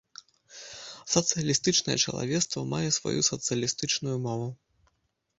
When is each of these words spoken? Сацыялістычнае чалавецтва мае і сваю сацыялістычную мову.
Сацыялістычнае 1.15 1.97
чалавецтва 2.05 2.63
мае 2.71 2.79
і 2.89 2.95
сваю 2.97 3.21
сацыялістычную 3.27 4.15
мову. 4.25 4.49